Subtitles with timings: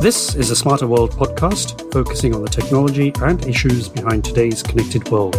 [0.00, 5.08] This is a Smarter World podcast focusing on the technology and issues behind today's connected
[5.10, 5.36] world.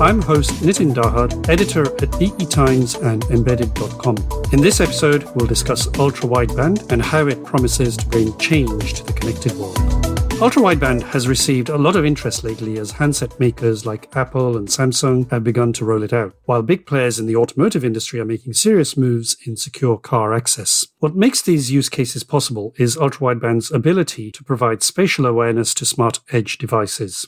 [0.00, 4.16] I'm host Nitin Dahad, editor at EE Times and Embedded.com.
[4.52, 9.04] In this episode, we'll discuss ultra wideband and how it promises to bring change to
[9.04, 9.93] the connected world.
[10.42, 14.68] Ultra wideband has received a lot of interest lately as handset makers like Apple and
[14.68, 18.26] Samsung have begun to roll it out, while big players in the automotive industry are
[18.26, 20.86] making serious moves in secure car access.
[20.98, 25.86] What makes these use cases possible is ultra wideband's ability to provide spatial awareness to
[25.86, 27.26] smart edge devices.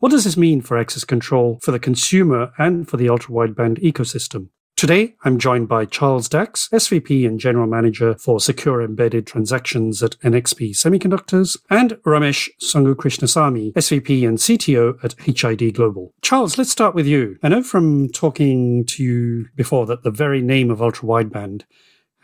[0.00, 3.82] What does this mean for access control for the consumer and for the ultra wideband
[3.82, 4.48] ecosystem?
[4.78, 10.16] Today, I'm joined by Charles Dachs, SVP and General Manager for Secure Embedded Transactions at
[10.20, 16.14] NXP Semiconductors, and Ramesh Songukrishnasamy, SVP and CTO at HID Global.
[16.22, 17.40] Charles, let's start with you.
[17.42, 21.64] I know from talking to you before that the very name of ultra wideband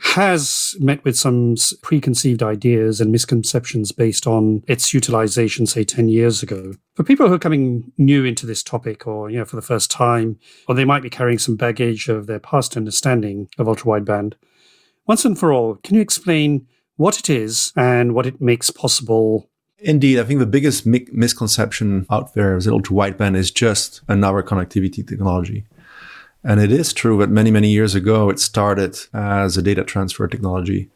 [0.04, 6.42] has met with some preconceived ideas and misconceptions based on its utilization, say 10 years
[6.42, 6.74] ago.
[6.95, 9.90] For people who are coming new into this topic or, you know, for the first
[9.90, 14.34] time, or they might be carrying some baggage of their past understanding of ultra wideband,
[15.06, 19.51] once and for all, can you explain what it is and what it makes possible
[19.79, 24.01] Indeed, I think the biggest mi- misconception out there is that ultra wideband is just
[24.09, 25.66] another connectivity technology.
[26.45, 30.28] And it is true that many, many years ago, it started as a data transfer
[30.28, 30.90] technology.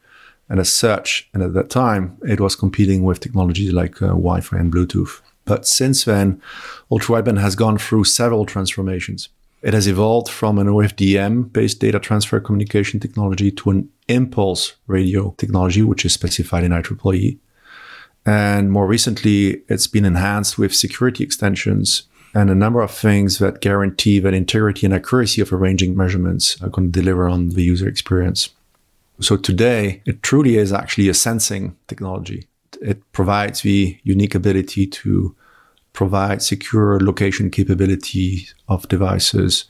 [0.51, 4.41] And as such, and at that time, it was competing with technologies like uh, Wi
[4.41, 5.21] Fi and Bluetooth.
[5.45, 6.43] But since then,
[6.91, 9.31] ultra wideband has gone through several transformations.
[9.63, 15.35] It has evolved from an OFDM based data transfer communication technology to an impulse radio
[15.39, 17.39] technology, which is specified in IEEE.
[18.25, 23.61] And more recently, it's been enhanced with security extensions and a number of things that
[23.61, 27.89] guarantee that integrity and accuracy of ranging measurements are going to deliver on the user
[27.89, 28.51] experience.
[29.21, 32.47] So today, it truly is actually a sensing technology.
[32.81, 35.35] It provides the unique ability to
[35.93, 39.65] provide secure location capability of devices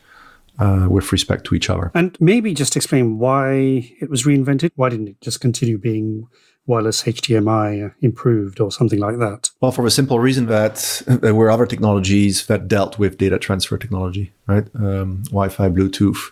[0.58, 1.90] uh, with respect to each other.
[1.94, 4.72] And maybe just explain why it was reinvented.
[4.76, 6.28] Why didn't it just continue being
[6.68, 9.50] wireless HDMI improved or something like that?
[9.60, 13.78] Well, for a simple reason that there were other technologies that dealt with data transfer
[13.78, 14.66] technology, right?
[14.74, 16.30] Um, Wi Fi, Bluetooth.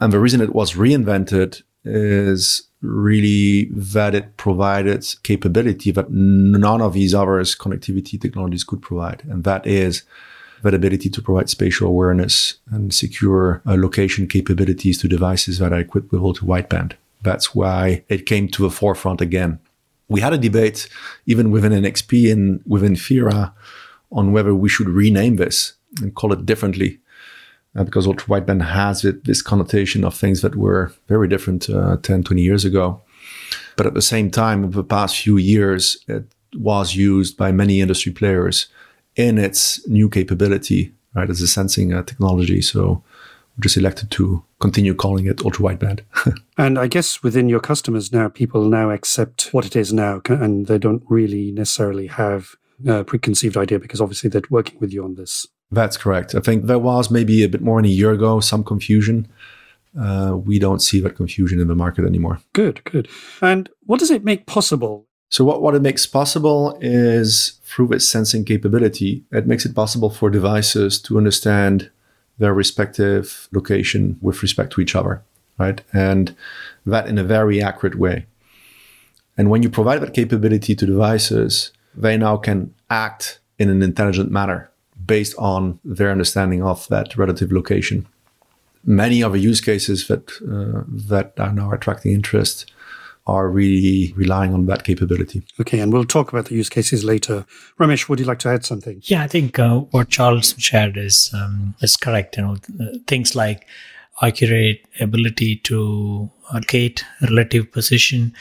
[0.00, 6.92] And the reason it was reinvented is really that it provided capability that none of
[6.94, 9.22] these other connectivity technologies could provide.
[9.28, 10.02] And that is
[10.62, 15.80] that ability to provide spatial awareness and secure uh, location capabilities to devices that are
[15.80, 16.92] equipped with ultra wideband.
[17.22, 19.58] That's why it came to the forefront again
[20.10, 20.88] we had a debate
[21.24, 23.54] even within NXP and within FIRA
[24.12, 26.98] on whether we should rename this and call it differently.
[27.76, 31.96] Uh, because ultra wideband has it, this connotation of things that were very different uh,
[32.02, 33.00] 10, 20 years ago.
[33.76, 36.24] But at the same time, over the past few years, it
[36.56, 38.66] was used by many industry players
[39.14, 42.60] in its new capability, right, as a sensing uh, technology.
[42.60, 43.04] So
[43.60, 46.00] just elected to continue calling it ultra wideband.
[46.58, 50.66] and I guess within your customers now, people now accept what it is now, and
[50.66, 52.56] they don't really necessarily have
[52.86, 55.46] a preconceived idea because obviously they're working with you on this.
[55.70, 56.34] That's correct.
[56.34, 59.28] I think there was maybe a bit more than a year ago some confusion.
[59.98, 62.40] Uh, we don't see that confusion in the market anymore.
[62.52, 63.08] Good, good.
[63.40, 65.06] And what does it make possible?
[65.30, 70.10] So what, what it makes possible is through its sensing capability, it makes it possible
[70.10, 71.90] for devices to understand
[72.40, 75.22] their respective location with respect to each other,
[75.58, 75.82] right?
[75.92, 76.34] And
[76.86, 78.26] that in a very accurate way.
[79.36, 84.30] And when you provide that capability to devices, they now can act in an intelligent
[84.30, 84.70] manner
[85.06, 88.06] based on their understanding of that relative location.
[88.84, 92.72] Many of the use cases that uh, that are now attracting interest
[93.30, 95.42] are really relying on that capability.
[95.60, 97.46] Okay, and we'll talk about the use cases later.
[97.78, 99.00] Ramesh, would you like to add something?
[99.04, 102.36] Yeah, I think uh, what Charles shared is um, is correct.
[102.36, 102.56] You know,
[103.06, 103.66] things like
[104.20, 108.34] accurate ability to locate relative position,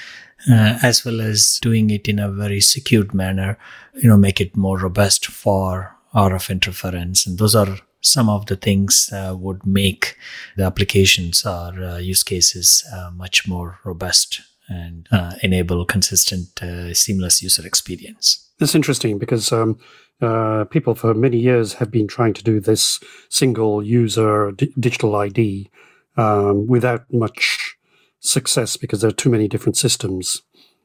[0.49, 3.59] uh, as well as doing it in a very secured manner.
[3.93, 8.55] You know, make it more robust for RF interference, and those are some of the
[8.55, 10.15] things uh, would make
[10.57, 16.93] the applications or uh, use cases uh, much more robust and uh, enable consistent, uh,
[16.93, 18.49] seamless user experience.
[18.59, 19.79] That's interesting because um,
[20.21, 22.99] uh, people for many years have been trying to do this
[23.29, 25.69] single user d- digital ID
[26.17, 27.77] um, without much
[28.19, 30.41] success because there are too many different systems.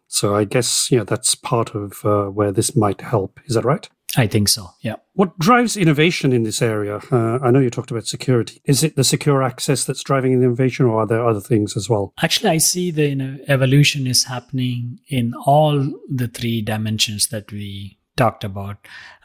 [0.07, 3.41] So I guess you know that's part of uh, where this might help.
[3.47, 3.89] Is that right?
[4.17, 4.71] I think so.
[4.81, 4.97] Yeah.
[5.15, 7.01] What drives innovation in this area?
[7.11, 8.61] Uh, I know you talked about security.
[8.65, 11.89] Is it the secure access that's driving the innovation, or are there other things as
[11.89, 12.13] well?
[12.23, 17.51] Actually, I see the you know, evolution is happening in all the three dimensions that
[17.53, 18.77] we talked about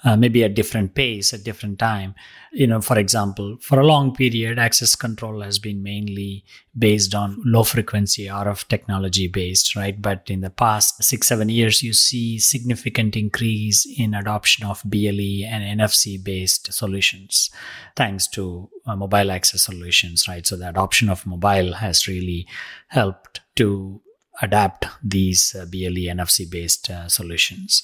[0.03, 2.15] uh, maybe at different pace at different time.
[2.51, 6.43] You know for example for a long period access control has been mainly
[6.77, 10.01] based on low frequency rf technology based right?
[10.01, 15.45] But in the past 6 7 years you see significant increase in adoption of ble
[15.45, 17.51] and nfc based solutions
[17.95, 20.45] thanks to uh, mobile access solutions right?
[20.45, 22.47] So the adoption of mobile has really
[22.87, 24.01] helped to
[24.41, 27.83] adapt these uh, BLE NFC based uh, solutions.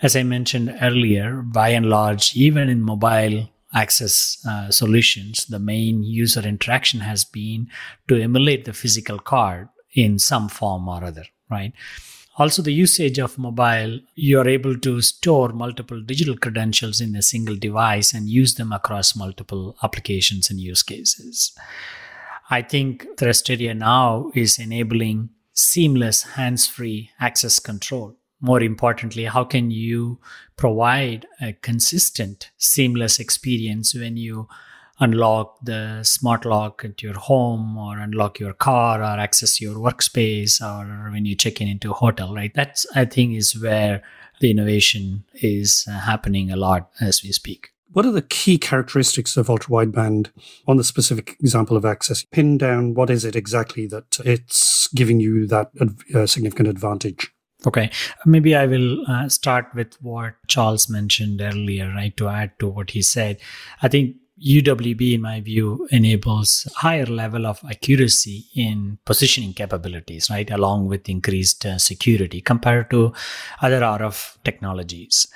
[0.00, 6.04] As I mentioned earlier, by and large, even in mobile access uh, solutions, the main
[6.04, 7.68] user interaction has been
[8.06, 11.72] to emulate the physical card in some form or other, right?
[12.36, 17.22] Also, the usage of mobile, you are able to store multiple digital credentials in a
[17.22, 21.52] single device and use them across multiple applications and use cases.
[22.48, 29.70] I think Thrusteria now is enabling seamless hands free access control more importantly, how can
[29.70, 30.18] you
[30.56, 34.48] provide a consistent, seamless experience when you
[35.00, 40.60] unlock the smart lock at your home or unlock your car or access your workspace
[40.60, 42.52] or when you check in into a hotel, right?
[42.54, 44.02] That's, I think, is where
[44.40, 47.70] the innovation is uh, happening a lot as we speak.
[47.92, 50.30] What are the key characteristics of ultra wideband
[50.66, 52.24] on the specific example of access?
[52.30, 55.70] Pin down what is it exactly that it's giving you that
[56.14, 57.32] uh, significant advantage?
[57.68, 57.90] Okay,
[58.24, 62.16] maybe I will uh, start with what Charles mentioned earlier, right?
[62.16, 63.36] To add to what he said,
[63.82, 70.50] I think UWB, in my view, enables higher level of accuracy in positioning capabilities, right?
[70.50, 73.12] Along with increased uh, security compared to
[73.60, 75.26] other RF technologies.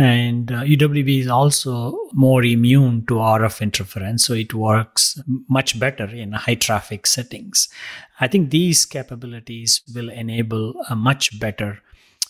[0.00, 6.06] And uh, UWB is also more immune to RF interference, so it works much better
[6.06, 7.68] in high traffic settings.
[8.18, 11.82] I think these capabilities will enable a much better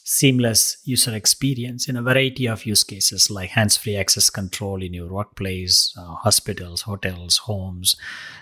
[0.02, 5.06] seamless user experience in a variety of use cases like hands-free access control in your
[5.06, 7.94] workplace, uh, hospitals, hotels, homes.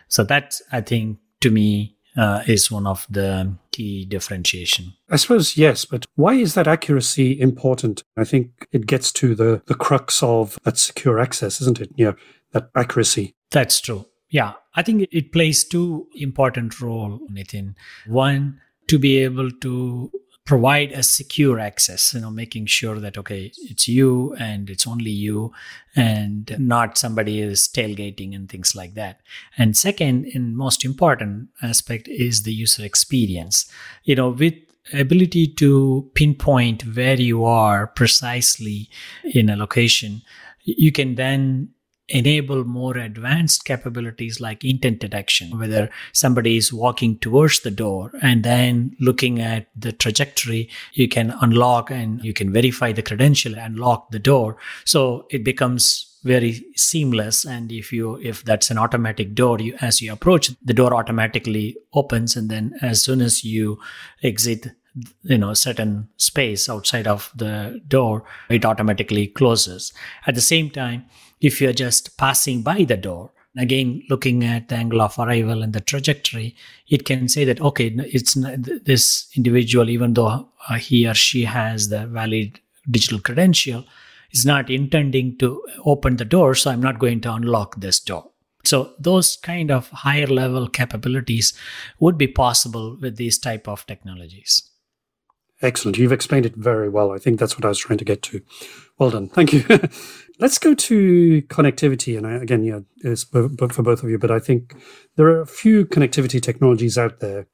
[0.08, 4.92] So that I think to me uh, is one of the key differentiation.
[5.08, 8.02] I suppose yes, but why is that accuracy important?
[8.16, 11.90] I think it gets to the the crux of that secure access, isn't it?
[11.96, 12.12] Yeah,
[12.52, 13.34] that accuracy.
[13.50, 14.06] That's true.
[14.30, 17.74] Yeah, I think it plays two important role, Nitin.
[18.06, 20.10] One, to be able to
[20.48, 25.10] provide a secure access you know making sure that okay it's you and it's only
[25.10, 25.52] you
[25.94, 29.20] and not somebody is tailgating and things like that.
[29.58, 33.70] And second and most important aspect is the user experience.
[34.04, 34.54] You know with
[34.94, 38.88] ability to pinpoint where you are precisely
[39.34, 40.22] in a location
[40.64, 41.68] you can then
[42.08, 48.44] enable more advanced capabilities like intent detection, whether somebody is walking towards the door and
[48.44, 53.78] then looking at the trajectory, you can unlock and you can verify the credential and
[53.78, 54.56] lock the door.
[54.84, 57.44] So it becomes very seamless.
[57.44, 61.76] And if you if that's an automatic door you as you approach the door automatically
[61.92, 62.36] opens.
[62.36, 63.78] And then as soon as you
[64.22, 64.68] exit
[65.22, 69.92] you know certain space outside of the door it automatically closes.
[70.26, 71.04] At the same time
[71.40, 75.72] if you're just passing by the door again looking at the angle of arrival and
[75.72, 76.54] the trajectory
[76.88, 78.34] it can say that okay it's
[78.84, 83.84] this individual even though uh, he or she has the valid digital credential
[84.30, 88.30] is not intending to open the door so i'm not going to unlock this door.
[88.64, 91.54] So those kind of higher level capabilities
[92.00, 94.62] would be possible with these type of technologies.
[95.62, 95.96] Excellent.
[95.96, 97.12] You've explained it very well.
[97.12, 98.42] I think that's what i was trying to get to
[98.98, 99.64] well done thank you
[100.40, 102.16] Let's go to connectivity.
[102.16, 104.76] And I, again, yeah, it's for both of you, but I think
[105.16, 107.46] there are a few connectivity technologies out there.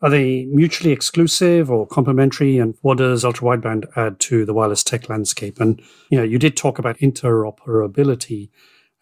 [0.00, 2.58] Are they mutually exclusive or complementary?
[2.58, 5.60] And what does ultra wideband add to the wireless tech landscape?
[5.60, 8.50] And you know, you did talk about interoperability,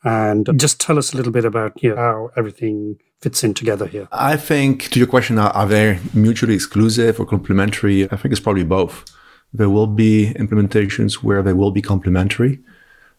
[0.05, 3.87] and just tell us a little bit about you know, how everything fits in together
[3.87, 4.09] here.
[4.11, 8.05] I think to your question, are, are they mutually exclusive or complementary?
[8.11, 9.05] I think it's probably both.
[9.53, 12.61] There will be implementations where they will be complementary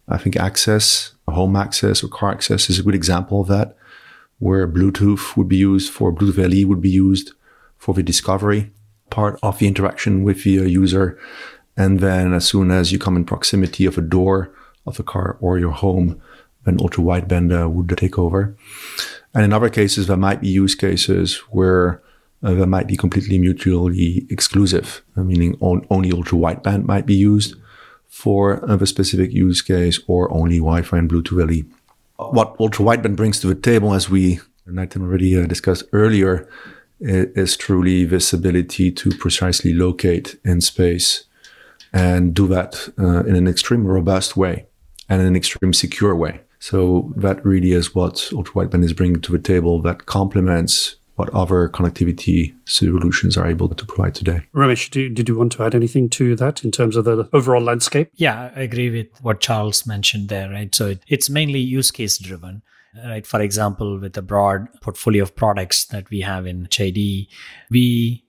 [0.08, 3.75] I think access, home access or car access is a good example of that,
[4.40, 7.32] where Bluetooth would be used for Bluetooth LE would be used
[7.78, 8.72] for the discovery
[9.10, 11.20] part of the interaction with the user.
[11.78, 14.54] And then as soon as you come in proximity of a door
[14.86, 16.22] of the car or your home,
[16.66, 18.56] then ultra wideband uh, would take over.
[19.34, 22.02] And in other cases, there might be use cases where
[22.43, 27.55] uh, there might be completely mutually exclusive, meaning on, only ultra wideband might be used
[28.07, 32.29] for a specific use case or only Wi-Fi and Bluetooth LE.
[32.29, 36.47] What ultra wideband brings to the table, as we Nitin already uh, discussed earlier,
[37.00, 41.25] is truly this ability to precisely locate in space
[41.91, 44.65] and do that uh, in an extremely robust way
[45.09, 46.41] and in an extremely secure way.
[46.59, 51.29] So that really is what ultra wideband is bringing to the table that complements what
[51.34, 54.41] other connectivity solutions are able to provide today.
[54.53, 57.62] Ramesh, do, did you want to add anything to that in terms of the overall
[57.62, 58.10] landscape?
[58.15, 60.74] Yeah, I agree with what Charles mentioned there, right?
[60.74, 62.63] So it, it's mainly use case driven.
[63.05, 63.25] Right.
[63.25, 67.27] For example, with the broad portfolio of products that we have in HID,
[67.72, 68.24] we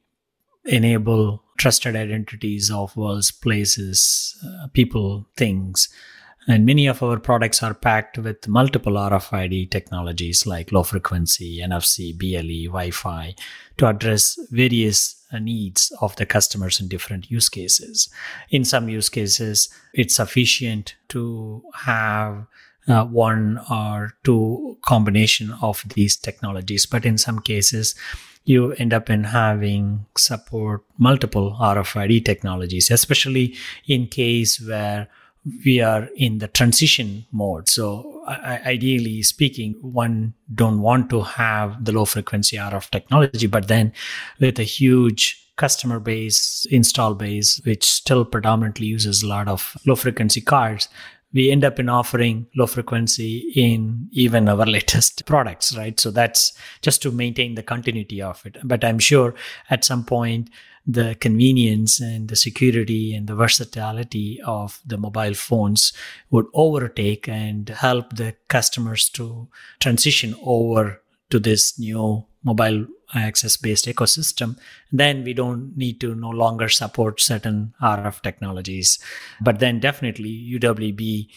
[0.65, 5.91] enable trusted identities of worlds, places, uh, people, things
[6.47, 12.17] and many of our products are packed with multiple RFID technologies like low frequency, NFC,
[12.17, 13.35] BLE, Wi Fi
[13.79, 18.09] to address various needs of the customers in different use cases.
[18.51, 22.47] In some use cases, it's sufficient to have
[22.87, 27.95] uh, one or two combination of these technologies, but in some cases,
[28.45, 35.09] you end up in having support multiple RFID technologies, especially in case where
[35.65, 37.69] we are in the transition mode.
[37.69, 43.93] So ideally speaking, one don't want to have the low frequency RF technology, but then
[44.41, 49.95] with a huge customer base, install base, which still predominantly uses a lot of low
[49.95, 50.89] frequency cards,
[51.33, 55.99] we end up in offering low frequency in even our latest products, right?
[55.99, 58.57] So that's just to maintain the continuity of it.
[58.65, 59.35] But I'm sure
[59.69, 60.49] at some point
[60.87, 65.93] the convenience and the security and the versatility of the mobile phones
[66.31, 69.49] would overtake and help the customers to
[69.81, 71.01] transition over
[71.31, 74.59] to this new mobile access based ecosystem
[74.93, 78.99] then we don't need to no longer support certain rf technologies.
[79.41, 81.29] But then definitely uwb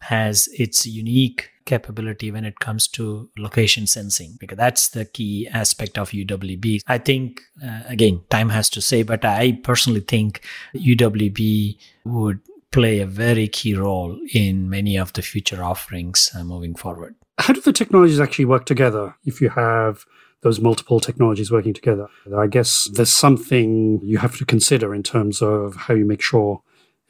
[0.00, 5.98] has its unique capability when it comes to location sensing because that's the key aspect
[5.98, 6.82] of UWB.
[6.86, 10.42] I think uh, again time has to say but I personally think
[10.74, 12.40] UWB would
[12.72, 17.14] play a very key role in many of the future offerings uh, moving forward.
[17.38, 20.04] How do the technologies actually work together if you have
[20.42, 22.08] those multiple technologies working together?
[22.36, 26.62] I guess there's something you have to consider in terms of how you make sure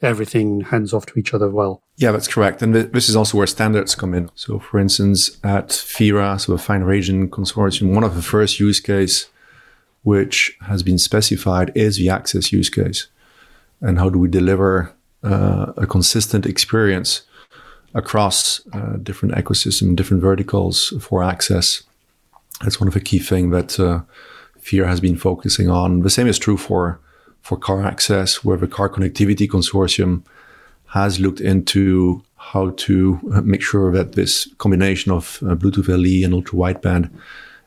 [0.03, 1.81] everything hands off to each other well.
[1.97, 2.61] Yeah, that's correct.
[2.61, 4.29] And this is also where standards come in.
[4.35, 8.79] So, for instance, at FIRA, so a Fine Ranging Consortium, one of the first use
[8.79, 9.29] case
[10.03, 13.07] which has been specified is the access use case.
[13.81, 14.93] And how do we deliver
[15.23, 17.23] uh, a consistent experience
[17.93, 21.83] across uh, different ecosystem, different verticals for access?
[22.61, 24.01] That's one of the key things that uh,
[24.59, 26.01] FIRA has been focusing on.
[26.01, 26.99] The same is true for
[27.43, 30.23] for car access, where the Car Connectivity Consortium
[30.87, 36.25] has looked into how to uh, make sure that this combination of uh, Bluetooth LE
[36.25, 37.09] and ultra wideband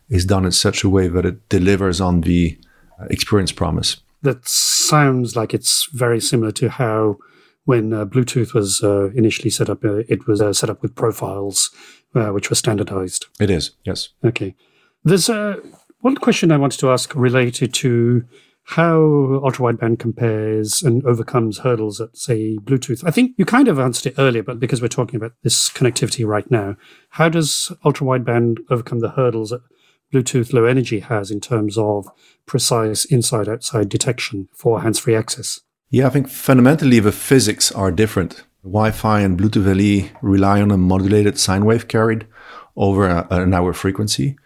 [0.08, 2.58] is done in such a way that it delivers on the
[3.00, 3.98] uh, experience promise.
[4.22, 7.18] That sounds like it's very similar to how,
[7.64, 11.70] when uh, Bluetooth was uh, initially set up, uh, it was set up with profiles,
[12.12, 13.26] which were standardized.
[13.38, 14.08] It is, yes.
[14.24, 14.54] Okay.
[15.04, 15.28] There's
[16.00, 18.24] one question I wanted to ask related to
[18.68, 23.04] how ultra wideband compares and overcomes hurdles at, say, Bluetooth.
[23.06, 26.26] I think you kind of answered it earlier, but because we're talking about this connectivity
[26.26, 26.76] right now,
[27.10, 29.60] how does ultra wideband overcome the hurdles that
[30.12, 32.08] Bluetooth Low Energy has in terms of
[32.44, 35.60] precise inside outside detection for hands free access?
[35.90, 38.44] Yeah, I think fundamentally the physics are different.
[38.64, 42.26] Wi Fi and Bluetooth LE rely on a modulated sine wave carried
[42.76, 44.36] over a, an hour frequency,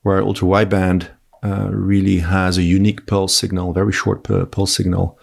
[0.00, 1.10] where ultra wideband
[1.42, 5.18] uh, really has a unique pulse signal, very short pulse signal,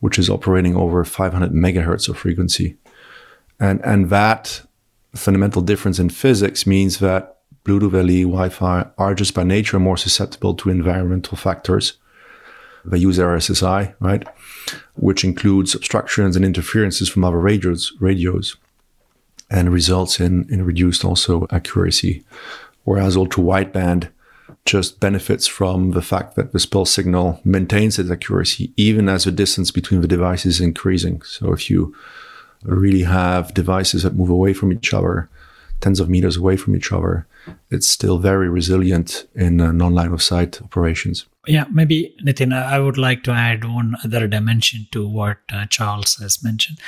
[0.00, 2.76] which is operating over 500 megahertz of frequency.
[3.60, 4.62] And, and that
[5.14, 9.96] fundamental difference in physics means that Bluetooth LE, Wi Fi are just by nature more
[9.96, 11.94] susceptible to environmental factors.
[12.84, 14.26] They use RSSI, right?
[14.94, 18.56] Which includes obstructions and interferences from other radios, radios
[19.50, 22.24] and results in, in reduced also accuracy.
[22.84, 24.08] Whereas ultra wideband
[24.68, 29.32] just benefits from the fact that the pulse signal maintains its accuracy even as the
[29.32, 31.22] distance between the devices is increasing.
[31.22, 31.94] So if you
[32.62, 35.30] really have devices that move away from each other,
[35.80, 37.26] tens of meters away from each other,
[37.70, 41.24] it's still very resilient in uh, non line of sight operations.
[41.48, 46.16] Yeah, maybe Nitin, I would like to add one other dimension to what uh, Charles
[46.16, 46.78] has mentioned.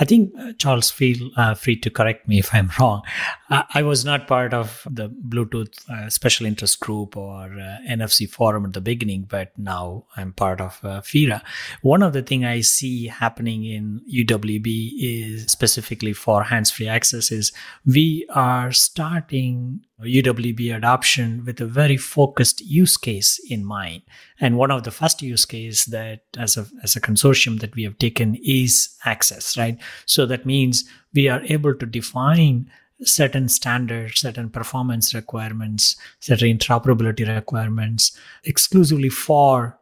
[0.00, 3.02] I think uh, Charles, feel uh, free to correct me if I'm wrong.
[3.48, 8.64] I, was not part of the Bluetooth uh, special interest group or uh, NFC forum
[8.64, 11.42] at the beginning, but now I'm part of uh, FIRA.
[11.82, 17.52] One of the things I see happening in UWB is specifically for hands-free access is
[17.86, 23.99] we are starting UWB adoption with a very focused use case in mind.
[24.40, 27.84] And one of the first use case that as a, as a consortium that we
[27.84, 29.78] have taken is access, right?
[30.06, 32.70] So that means we are able to define
[33.02, 39.78] certain standards, certain performance requirements, certain interoperability requirements exclusively for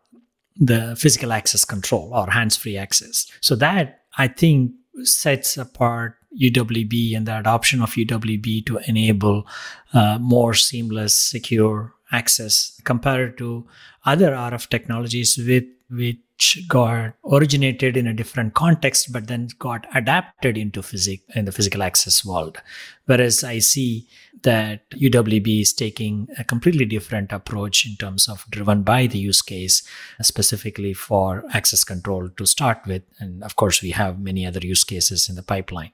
[0.56, 3.26] the physical access control or hands-free access.
[3.40, 4.72] So that I think
[5.04, 9.46] sets apart UWB and the adoption of UWB to enable
[9.92, 13.66] uh, more seamless, secure access compared to
[14.04, 20.58] other RF technologies with which got originated in a different context but then got adapted
[20.58, 22.58] into physics in the physical access world.
[23.06, 24.06] Whereas i see
[24.42, 29.42] that uwb is taking a completely different approach in terms of driven by the use
[29.42, 29.82] case
[30.20, 33.02] specifically for access control to start with.
[33.18, 35.92] And of course we have many other use cases in the pipeline.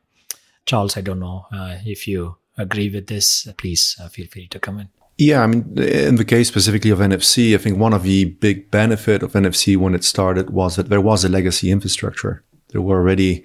[0.67, 4.59] Charles i don't know uh, if you agree with this please uh, feel free to
[4.59, 8.03] come in yeah, I mean, in the case specifically of NFC, I think one of
[8.03, 12.43] the big benefit of NFC when it started was that there was a legacy infrastructure.
[12.69, 13.45] There were already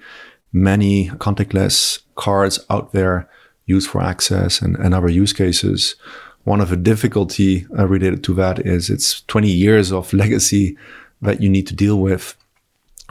[0.52, 3.28] many contactless cards out there
[3.66, 5.94] used for access and, and other use cases.
[6.42, 10.76] One of the difficulty uh, related to that is it's 20 years of legacy
[11.22, 12.34] that you need to deal with,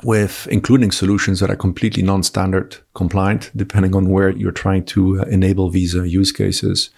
[0.04, 5.24] with including solutions that are completely non-standard compliant, depending on where you're trying to uh,
[5.26, 6.90] enable these uh, use cases.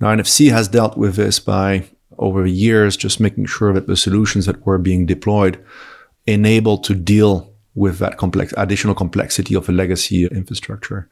[0.00, 1.88] Now, NFC has dealt with this by
[2.18, 5.62] over the years, just making sure that the solutions that were being deployed
[6.26, 11.08] enabled to deal with that complex additional complexity of a legacy infrastructure.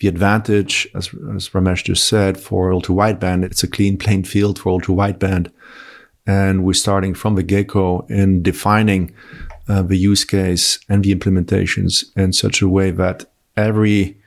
[0.00, 4.58] The advantage, as, as Ramesh just said, for ultra wideband, it's a clean playing field
[4.58, 5.52] for ultra wideband.
[6.26, 9.14] And we're starting from the get-go in defining
[9.68, 14.19] uh, the use case and the implementations in such a way that every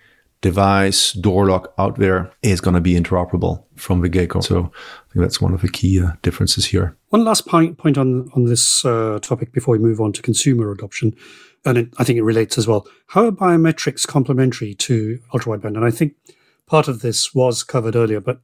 [0.43, 4.41] device, door lock out there is going to be interoperable from the get-go.
[4.41, 6.95] So I think that's one of the key uh, differences here.
[7.09, 10.69] One last point, point on, on this uh, topic before we move on to consumer
[10.71, 11.15] adoption,
[11.65, 12.85] and it, I think it relates as well.
[13.07, 15.77] How are biometrics complementary to ultra-wideband?
[15.77, 16.13] And I think
[16.67, 18.41] part of this was covered earlier, but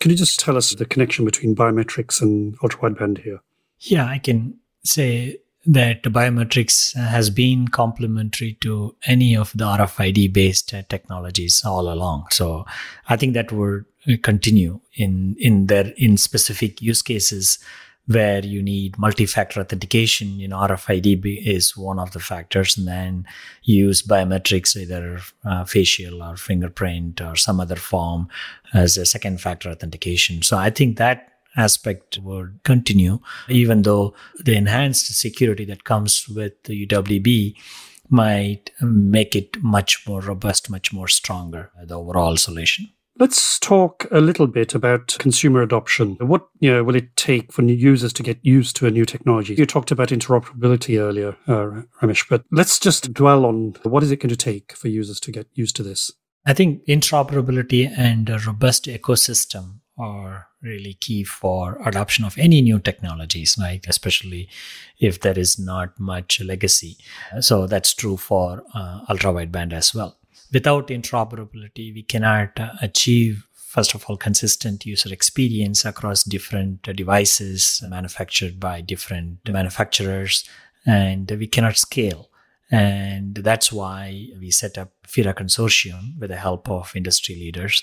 [0.00, 3.40] can you just tell us the connection between biometrics and ultra-wideband here?
[3.80, 10.74] Yeah, I can say that biometrics has been complementary to any of the RFID based
[10.88, 12.26] technologies all along.
[12.30, 12.66] So
[13.08, 13.84] I think that would
[14.22, 17.58] continue in, in their, in specific use cases
[18.06, 20.40] where you need multi-factor authentication.
[20.40, 23.26] You know, RFID is one of the factors and then
[23.62, 28.28] use biometrics, either uh, facial or fingerprint or some other form
[28.74, 30.42] as a second factor authentication.
[30.42, 36.62] So I think that aspect would continue, even though the enhanced security that comes with
[36.64, 37.54] the UWB
[38.08, 42.88] might make it much more robust, much more stronger, the overall solution.
[43.18, 46.16] Let's talk a little bit about consumer adoption.
[46.20, 49.04] What you know, will it take for new users to get used to a new
[49.04, 49.54] technology?
[49.54, 54.16] You talked about interoperability earlier, uh, Ramesh, but let's just dwell on what is it
[54.16, 56.10] going to take for users to get used to this?
[56.46, 62.78] I think interoperability and a robust ecosystem are really key for adoption of any new
[62.78, 63.84] technologies, right?
[63.88, 64.48] Especially
[64.98, 66.96] if there is not much legacy.
[67.40, 70.18] So that's true for uh, ultra wideband as well.
[70.52, 77.82] Without interoperability, we cannot uh, achieve first of all consistent user experience across different devices
[77.88, 80.46] manufactured by different manufacturers
[80.84, 82.28] and we cannot scale
[82.70, 87.82] and that's why we set up FIRA consortium with the help of industry leaders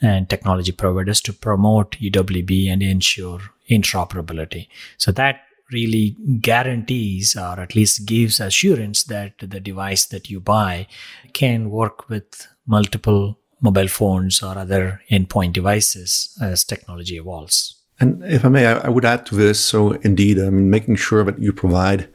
[0.00, 4.68] and technology providers to promote UWB and ensure interoperability.
[4.96, 10.86] So that really guarantees or at least gives assurance that the device that you buy
[11.32, 17.74] can work with multiple mobile phones or other endpoint devices as technology evolves.
[18.00, 19.58] And if I may, I would add to this.
[19.58, 22.08] So indeed, I mean, making sure that you provide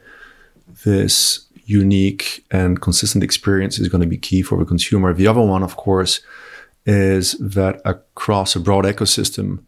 [0.86, 5.14] this unique and consistent experience is going to be key for the consumer.
[5.14, 6.22] The other one, of course,
[6.86, 9.64] is that across a broad ecosystem,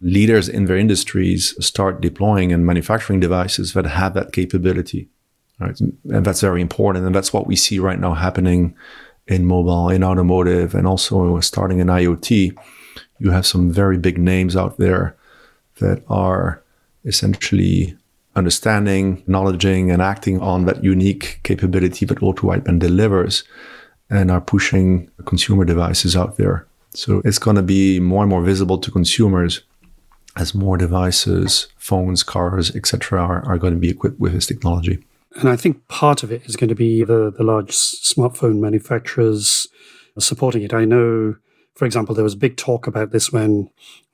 [0.00, 5.08] leaders in their industries start deploying and manufacturing devices that have that capability.
[5.58, 5.78] Right?
[5.80, 7.04] And that's very important.
[7.04, 8.74] And that's what we see right now happening
[9.26, 12.56] in mobile, in automotive, and also starting in IoT.
[13.18, 15.16] You have some very big names out there
[15.80, 16.62] that are
[17.04, 17.96] essentially
[18.36, 23.44] understanding, acknowledging, and acting on that unique capability that ultra wideband delivers
[24.10, 26.66] and are pushing consumer devices out there.
[26.94, 29.62] So it's going to be more and more visible to consumers
[30.36, 35.04] as more devices, phones, cars, etc., are, are going to be equipped with this technology.
[35.36, 39.66] And I think part of it is going to be the, the large smartphone manufacturers
[40.18, 40.74] supporting it.
[40.74, 41.36] I know,
[41.74, 43.70] for example, there was big talk about this when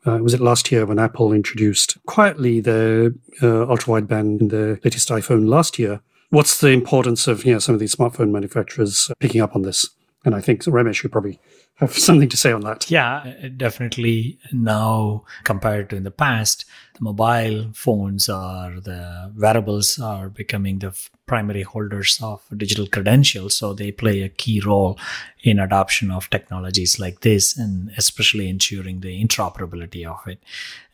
[0.07, 4.79] uh, was it last year when Apple introduced quietly the uh, ultra wideband in the
[4.85, 6.01] latest iPhone last year.
[6.31, 9.89] What's the importance of you know some of these smartphone manufacturers picking up on this?
[10.25, 11.39] And I think Ramesh should probably
[11.77, 12.91] have something to say on that.
[12.91, 14.39] Yeah, uh, definitely.
[14.53, 20.99] Now, compared to in the past, the mobile phones or the wearables are becoming the
[21.27, 23.57] primary holders of digital credentials.
[23.57, 24.99] So they play a key role
[25.43, 30.43] in adoption of technologies like this and especially ensuring the interoperability of it.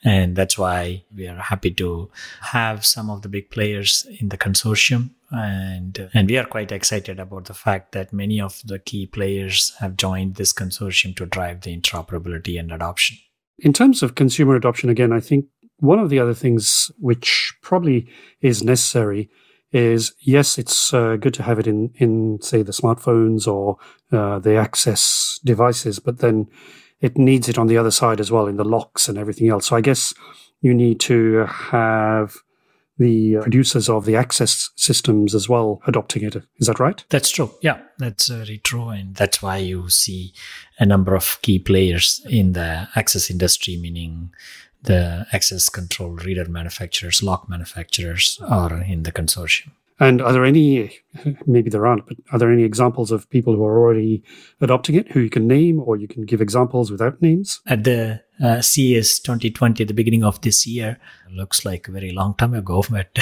[0.04, 4.38] And that's why we are happy to have some of the big players in the
[4.38, 5.10] consortium.
[5.32, 9.72] And, and we are quite excited about the fact that many of the key players
[9.80, 13.16] have joined this consortium to drive the interoperability and adoption.
[13.58, 15.46] In terms of consumer adoption, again, I think
[15.78, 18.08] one of the other things which probably
[18.40, 19.30] is necessary
[19.72, 23.78] is yes, it's uh, good to have it in, in say the smartphones or
[24.12, 26.46] uh, the access devices, but then
[27.00, 29.66] it needs it on the other side as well in the locks and everything else.
[29.66, 30.12] So I guess
[30.60, 32.36] you need to have
[33.02, 36.36] the uh, producers of the access systems as well adopting it.
[36.58, 37.04] Is that right?
[37.10, 37.50] That's true.
[37.60, 38.88] Yeah, that's very true.
[38.88, 40.32] And that's why you see
[40.78, 44.32] a number of key players in the access industry, meaning
[44.82, 49.70] the access control reader manufacturers, lock manufacturers are in the consortium.
[50.02, 50.98] And are there any,
[51.46, 54.24] maybe there aren't, but are there any examples of people who are already
[54.60, 57.60] adopting it who you can name or you can give examples without names?
[57.68, 60.98] At the uh, CES 2020, the beginning of this year,
[61.30, 63.16] looks like a very long time ago, but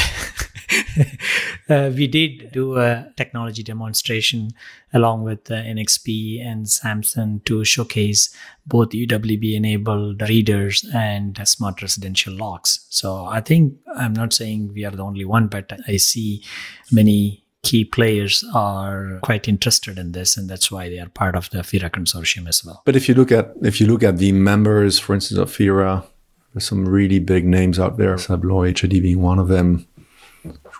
[1.69, 4.51] uh, we did do a technology demonstration
[4.93, 8.35] along with uh, NXP and Samsung to showcase
[8.67, 12.87] both UWB enabled readers and smart residential locks.
[12.91, 16.45] So I think I'm not saying we are the only one, but I see
[16.91, 21.51] many key players are quite interested in this and that's why they are part of
[21.51, 22.83] the FIRA consortium as well.
[22.87, 26.05] But if you look at if you look at the members, for instance, of FIRA,
[26.53, 29.87] there's some really big names out there, Assa Abloy, HID being one of them,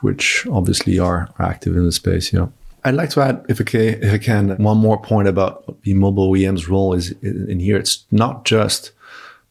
[0.01, 2.33] which obviously are active in the space.
[2.33, 2.49] Yeah.
[2.85, 5.95] I'd like to add, if I, can, if I can, one more point about the
[5.95, 7.77] mobile OEM's role is in here.
[7.77, 8.93] It's not just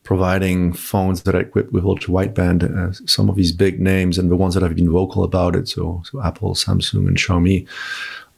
[0.04, 2.64] providing phones that are equipped with ultra wideband.
[2.64, 5.70] Uh, some of these big names and the ones that have been vocal about it,
[5.70, 7.68] so, so Apple, Samsung, and Xiaomi,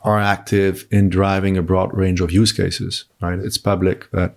[0.02, 3.06] are active in driving a broad range of use cases.
[3.22, 3.40] Right?
[3.40, 4.36] It's public that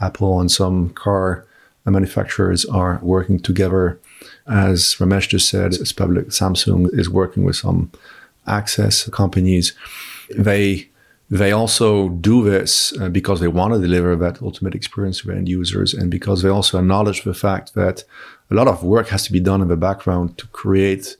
[0.00, 1.46] Apple and some car
[1.86, 4.00] manufacturers are working together.
[4.52, 6.28] As Ramesh just said, it's public.
[6.28, 7.90] Samsung is working with some
[8.46, 9.72] access companies.
[10.36, 10.88] They
[11.30, 15.48] they also do this uh, because they want to deliver that ultimate experience to end
[15.48, 18.04] users and because they also acknowledge the fact that
[18.50, 21.16] a lot of work has to be done in the background to create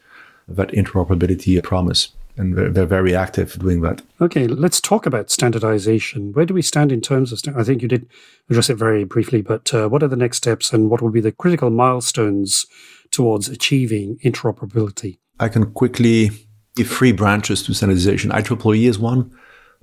[0.46, 2.10] that interoperability promise.
[2.36, 4.02] And they're, very active doing that.
[4.20, 6.32] Okay, let's talk about standardization.
[6.32, 7.38] Where do we stand in terms of?
[7.38, 8.06] St- I think you did
[8.50, 11.20] address it very briefly, but uh, what are the next steps and what will be
[11.20, 12.66] the critical milestones
[13.12, 15.18] towards achieving interoperability?
[15.38, 16.30] I can quickly
[16.74, 18.30] give three branches to standardization.
[18.30, 19.30] IEEE is one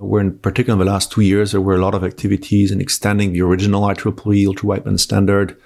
[0.00, 2.80] where in particular in the last two years, there were a lot of activities in
[2.80, 5.56] extending the original IEEE ultra wideband standard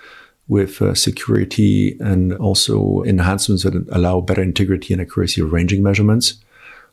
[0.48, 6.34] with uh, security and also enhancements that allow better integrity and accuracy of ranging measurements.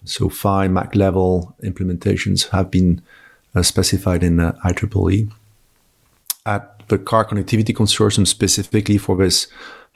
[0.05, 3.01] So PHY MAC level implementations have been
[3.55, 5.31] uh, specified in uh, IEEE.
[6.45, 9.47] At the Car Connectivity Consortium, specifically for this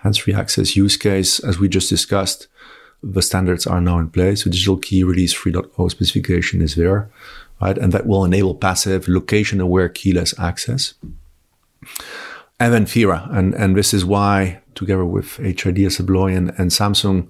[0.05, 2.47] hands-free access use case, as we just discussed,
[3.03, 4.43] the standards are now in place.
[4.43, 7.09] So digital key release 3.0 specification is there,
[7.61, 7.77] right?
[7.77, 10.93] And that will enable passive location aware keyless access.
[12.59, 13.27] And then FIRA.
[13.31, 17.27] And, and this is why, together with HID, Assa Abloy, and, and Samsung,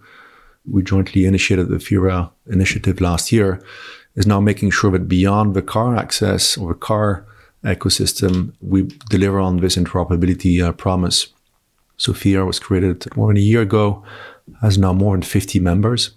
[0.70, 3.62] we jointly initiated the FIRA initiative last year,
[4.16, 7.26] is now making sure that beyond the car access or car
[7.64, 11.28] ecosystem, we deliver on this interoperability uh, promise.
[11.98, 14.04] So FIRA was created more than a year ago
[14.62, 16.12] has now more than 50 members.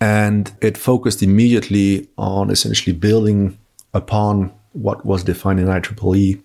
[0.00, 3.58] And it focused immediately on essentially building
[3.92, 6.42] upon what was defined in IEEE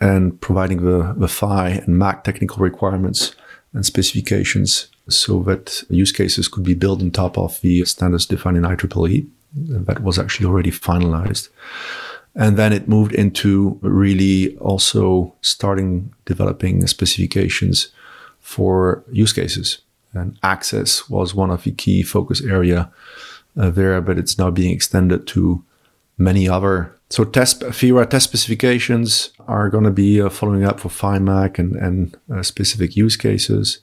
[0.00, 3.34] and providing the, the PHY and MAC technical requirements
[3.72, 8.56] and specifications so that use cases could be built on top of the standards defined
[8.56, 9.26] in IEEE.
[9.56, 11.48] That was actually already finalized.
[12.36, 17.88] And then it moved into really also starting developing specifications
[18.40, 19.78] for use cases.
[20.14, 22.90] and access was one of the key focus area
[23.56, 25.64] uh, there, but it's now being extended to
[26.18, 26.94] many other.
[27.10, 31.58] So test FIRA test specifications are going to be uh, following up for PHY MAC
[31.58, 33.80] and, and uh, specific use cases,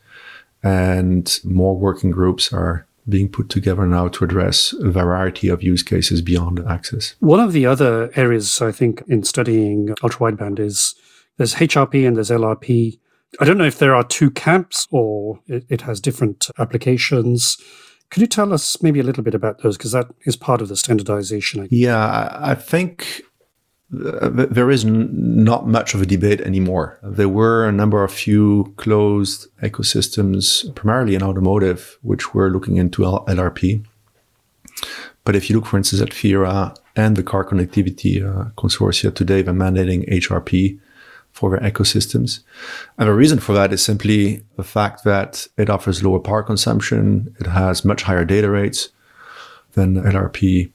[0.64, 5.84] and more working groups are being put together now to address a variety of use
[5.84, 7.16] cases beyond access.
[7.20, 10.96] One of the other areas I think in studying ultra wideband is
[11.38, 13.00] there's HRP and there's LRP.
[13.40, 17.58] I don't know if there are two camps or it, it has different applications.
[18.10, 19.78] Could you tell us maybe a little bit about those?
[19.78, 21.68] Because that is part of the standardization.
[21.72, 23.22] Yeah, I think
[23.92, 25.10] there is n-
[25.44, 26.98] not much of a debate anymore.
[27.04, 33.04] There were a number of few closed ecosystems, primarily in automotive, which were looking into
[33.04, 33.84] L- LRP.
[35.24, 39.42] But if you look, for instance, at FIRA and the car connectivity uh, consortia today,
[39.42, 40.80] they're mandating HRP
[41.32, 42.40] for their ecosystems.
[42.98, 47.36] And the reason for that is simply the fact that it offers lower power consumption,
[47.40, 48.90] it has much higher data rates
[49.74, 50.72] than LRP,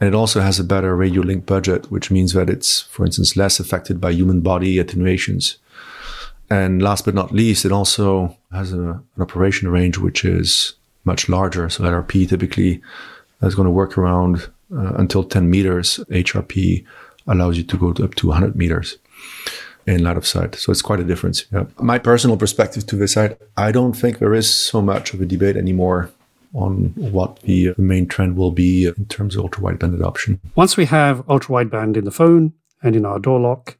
[0.00, 3.36] and it also has a better radio link budget, which means that it's, for instance,
[3.36, 5.58] less affected by human body attenuations.
[6.48, 11.28] And last but not least, it also has a, an operation range which is much
[11.28, 11.68] larger.
[11.68, 12.80] So LRP typically
[13.42, 16.00] is going to work around uh, until 10 meters.
[16.10, 16.84] HRP
[17.26, 18.96] allows you to go to up to 100 meters
[19.86, 20.54] in line of sight.
[20.54, 21.44] So it's quite a difference.
[21.52, 21.64] Yeah.
[21.78, 25.26] My personal perspective to this side, I don't think there is so much of a
[25.26, 26.10] debate anymore
[26.54, 30.40] on what the main trend will be in terms of ultra wideband adoption.
[30.54, 33.76] Once we have ultra wideband in the phone and in our door lock,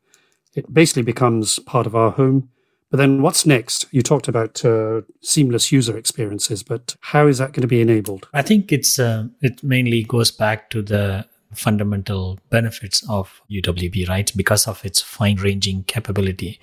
[0.55, 2.49] it basically becomes part of our home.
[2.91, 3.87] But then what's next?
[3.93, 8.29] You talked about uh, seamless user experiences, but how is that going to be enabled?
[8.35, 14.31] I think it's uh, it mainly goes back to the fundamental benefits of UWB, right?
[14.37, 16.61] Because of its fine ranging capability.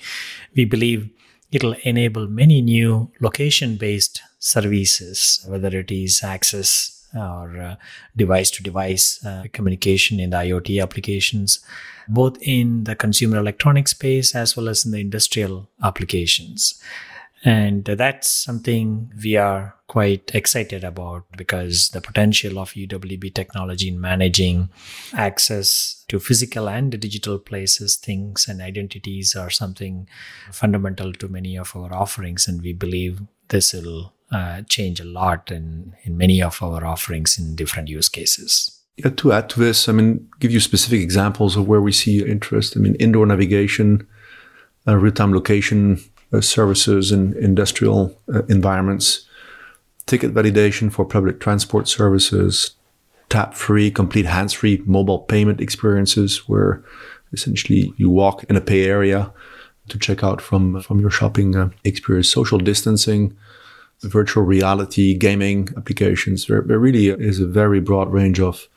[0.56, 1.10] We believe
[1.52, 7.76] it'll enable many new location based services, whether it is access or uh,
[8.16, 11.60] device to device uh, communication in the IoT applications,
[12.08, 16.82] both in the consumer electronics space as well as in the industrial applications.
[17.44, 24.02] And that's something we are quite excited about because the potential of UWB technology in
[24.02, 24.70] managing
[25.14, 30.10] access to physical and digital places, things, and identities are something
[30.52, 32.48] fundamental to many of our offerings.
[32.48, 37.38] And we believe this will uh, change a lot in, in many of our offerings
[37.38, 38.78] in different use cases.
[38.98, 42.26] Yeah, to add to this, I mean, give you specific examples of where we see
[42.26, 42.76] interest.
[42.76, 44.08] I mean, indoor navigation,
[44.88, 46.00] uh, real time location
[46.34, 49.26] uh, services in industrial uh, environments,
[50.08, 52.72] ticket validation for public transport services,
[53.30, 56.84] tap free, complete hands free mobile payment experiences where
[57.34, 59.32] essentially you walk in a pay area
[59.90, 63.36] to check out from, from your shopping uh, experience, social distancing,
[64.04, 66.46] virtual reality, gaming applications.
[66.46, 68.68] There, there really is a very broad range of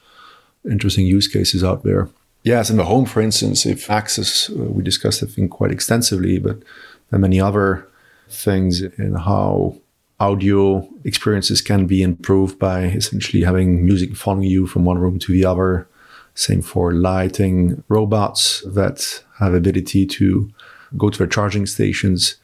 [0.71, 2.09] interesting use cases out there.
[2.43, 6.39] Yes, in the home, for instance, if access, uh, we discussed, I think, quite extensively,
[6.39, 6.63] but
[7.11, 7.89] and many other
[8.29, 9.77] things in how
[10.19, 15.33] audio experiences can be improved by essentially having music following you from one room to
[15.33, 15.89] the other.
[16.35, 20.51] Same for lighting robots that have ability to
[20.97, 22.37] go to their charging stations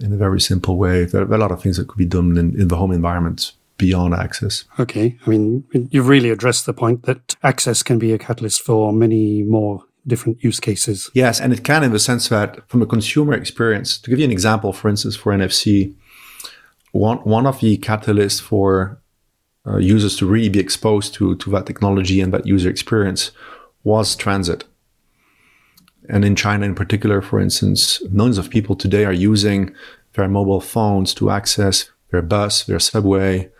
[0.00, 1.04] in a very simple way.
[1.04, 3.52] There are a lot of things that could be done in, in the home environment
[3.76, 4.64] beyond access.
[4.78, 5.16] Okay.
[5.26, 9.42] I mean, you've really addressed the point that access can be a catalyst for many
[9.42, 11.10] more different use cases.
[11.14, 14.24] Yes, and it can in the sense that from a consumer experience, to give you
[14.24, 15.94] an example, for instance, for NFC,
[16.92, 19.00] one, one of the catalysts for
[19.66, 23.30] uh, users to really be exposed to, to that technology and that user experience
[23.84, 24.64] was transit.
[26.10, 29.74] And in China, in particular, for instance, millions of people today are using
[30.14, 33.50] their mobile phones to access their bus, their subway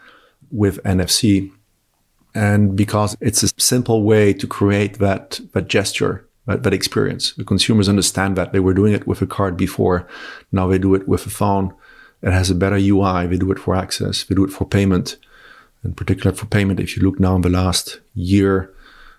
[0.51, 1.51] with NFC.
[2.35, 7.33] And because it's a simple way to create that, that gesture that, that experience.
[7.35, 10.09] The consumers understand that they were doing it with a card before.
[10.51, 11.73] Now they do it with a phone.
[12.23, 13.27] It has a better UI.
[13.27, 14.25] They do it for access.
[14.25, 15.17] They do it for payment.
[15.85, 18.75] In particular for payment, if you look now in the last year,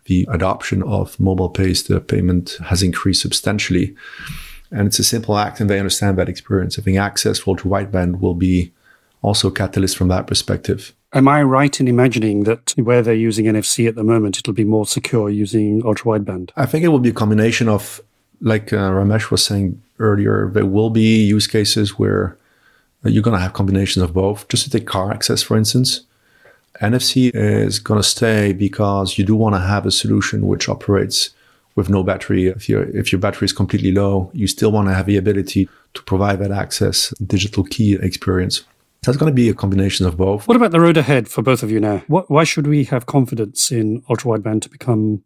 [0.06, 3.96] the adoption of mobile based payment has increased substantially.
[4.72, 6.78] And it's a simple act and they understand that experience.
[6.78, 8.72] Having access for ultra wideband will be
[9.22, 10.94] also a catalyst from that perspective.
[11.14, 14.64] Am I right in imagining that where they're using NFC at the moment, it'll be
[14.64, 16.52] more secure using ultra wideband?
[16.56, 18.00] I think it will be a combination of,
[18.40, 22.38] like uh, Ramesh was saying earlier, there will be use cases where
[23.04, 24.48] you're going to have combinations of both.
[24.48, 26.02] Just to take car access, for instance,
[26.80, 31.32] NFC is going to stay because you do want to have a solution which operates
[31.76, 32.48] with no battery.
[32.48, 35.70] If your if your battery is completely low, you still want to have the ability
[35.94, 38.64] to provide that access digital key experience.
[39.04, 40.48] So it's going to be a combination of both.
[40.48, 42.04] What about the road ahead for both of you now?
[42.08, 45.24] What, why should we have confidence in ultra wideband to become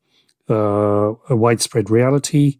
[0.49, 2.59] uh, a widespread reality?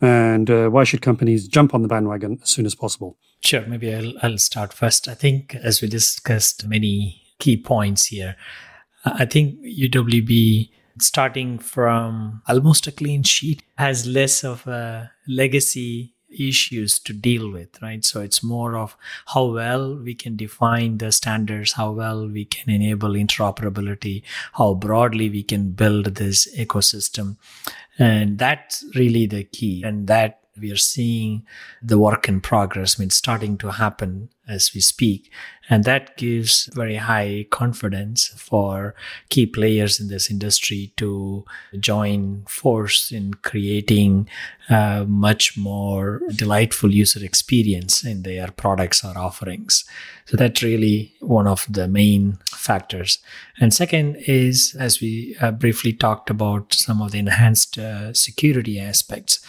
[0.00, 3.18] And uh, why should companies jump on the bandwagon as soon as possible?
[3.40, 5.06] Sure, maybe I'll, I'll start first.
[5.06, 8.36] I think, as we discussed many key points here,
[9.04, 10.70] I think UWB
[11.00, 17.80] starting from almost a clean sheet has less of a legacy issues to deal with,
[17.80, 18.04] right?
[18.04, 18.96] So it's more of
[19.26, 24.22] how well we can define the standards, how well we can enable interoperability,
[24.54, 27.36] how broadly we can build this ecosystem.
[27.98, 29.82] And that's really the key.
[29.82, 31.44] And that we are seeing
[31.82, 35.30] the work in progress, I mean, starting to happen as we speak.
[35.70, 38.94] And that gives very high confidence for
[39.28, 41.44] key players in this industry to
[41.78, 44.28] join force in creating
[44.70, 49.84] a much more delightful user experience in their products or offerings.
[50.24, 53.18] So that's really one of the main factors.
[53.60, 58.80] And second is, as we uh, briefly talked about some of the enhanced uh, security
[58.80, 59.40] aspects,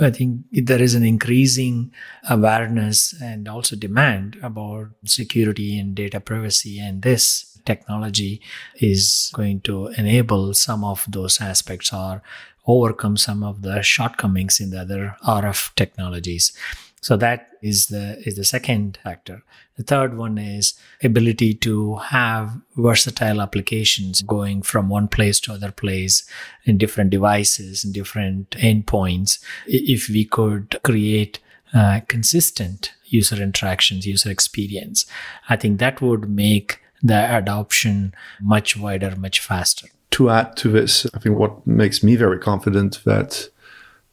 [0.00, 1.92] I think there is an increasing
[2.28, 6.78] awareness and also demand about security and data privacy.
[6.78, 8.40] And this technology
[8.76, 12.22] is going to enable some of those aspects or
[12.66, 16.52] overcome some of the shortcomings in the other RF technologies.
[17.00, 19.42] So that is the is the second factor.
[19.76, 25.72] The third one is ability to have versatile applications going from one place to other
[25.72, 26.24] place
[26.64, 29.38] in different devices and different endpoints.
[29.66, 31.38] If we could create
[31.72, 35.06] uh, consistent user interactions, user experience,
[35.48, 39.88] I think that would make the adoption much wider, much faster.
[40.12, 43.48] To add to this, I think what makes me very confident that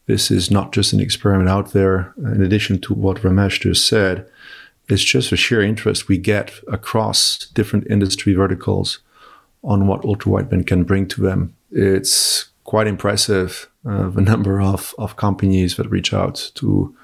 [0.08, 2.14] this is not just an experiment out there.
[2.18, 4.28] In addition to what Ramesh just said,
[4.90, 9.00] it's just a sheer interest we get across different industry verticals
[9.64, 11.54] on what ultra wideband can bring to them.
[11.72, 16.96] It's quite impressive uh, the number of, of companies that reach out to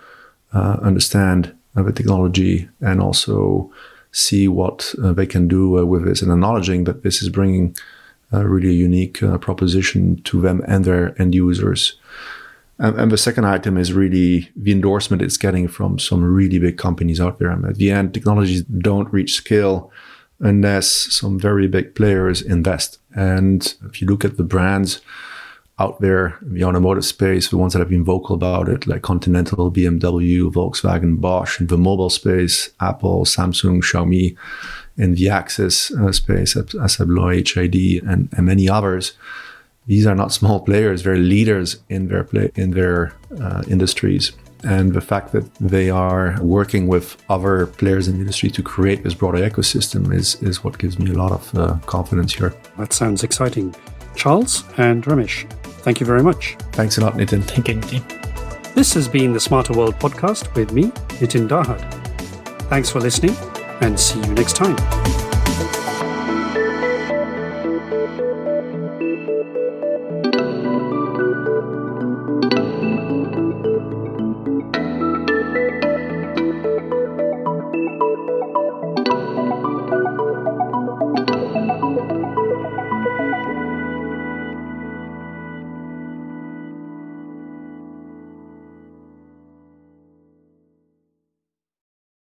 [0.54, 3.72] uh, understand uh, the technology and also
[4.12, 7.76] see what uh, they can do uh, with this and acknowledging that this is bringing
[8.32, 11.94] a really unique uh, proposition to them and their end users.
[12.80, 16.78] And, and, the second item is really the endorsement it's getting from some really big
[16.78, 17.52] companies out there.
[17.52, 19.92] And at the end, technologies don't reach scale
[20.40, 23.00] unless some very big players invest.
[23.16, 25.02] And if you look at the brands
[25.80, 29.02] out there in the automotive space, the ones that have been vocal about it, like
[29.02, 34.36] Continental, BMW, Volkswagen, Bosch, in the mobile space, Apple, Samsung, Xiaomi,
[34.98, 39.14] in the access uh, space, ASSA ABLOY, HID, and, and many others
[39.86, 44.32] these are not small players; they're leaders in their play in their uh, industries.
[44.66, 49.04] And the fact that they are working with other players in the industry to create
[49.04, 52.54] this broader ecosystem is is what gives me a lot of uh, confidence here.
[52.78, 53.76] That sounds exciting.
[54.16, 55.50] Charles and Ramesh,
[55.84, 56.56] thank you very much.
[56.72, 57.44] Thanks a lot, Nitin.
[57.44, 58.24] Thank you, Nitin.
[58.74, 60.86] This has been the Smarter World podcast with me,
[61.20, 61.80] Nitin Dahad.
[62.70, 63.36] Thanks for listening
[63.82, 65.23] and see you next time.